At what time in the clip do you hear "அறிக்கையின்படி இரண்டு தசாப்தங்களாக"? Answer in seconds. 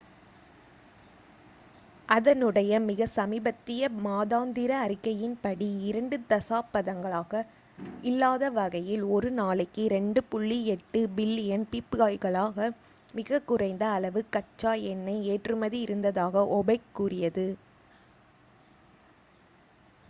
4.85-7.41